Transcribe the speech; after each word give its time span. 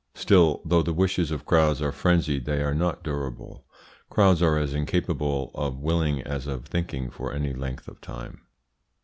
Still, 0.15 0.63
though 0.65 0.81
the 0.81 0.93
wishes 0.95 1.29
of 1.29 1.45
crowds 1.45 1.79
are 1.79 1.91
frenzied 1.91 2.45
they 2.45 2.63
are 2.63 2.73
not 2.73 3.03
durable. 3.03 3.67
Crowds 4.09 4.41
are 4.41 4.57
as 4.57 4.73
incapable 4.73 5.51
of 5.53 5.77
willing 5.77 6.23
as 6.23 6.47
of 6.47 6.65
thinking 6.65 7.11
for 7.11 7.31
any 7.31 7.53
length 7.53 7.87
of 7.87 8.01
time. 8.01 8.41